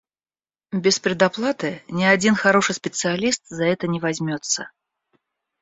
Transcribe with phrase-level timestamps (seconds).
[0.71, 4.71] Без предоплаты ни один хороший специалист за это не возьмётся.